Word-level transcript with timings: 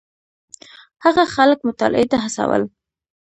هغه 1.03 1.23
خلک 1.35 1.59
مطالعې 1.67 2.05
ته 2.11 2.17
هڅول. 2.23 2.63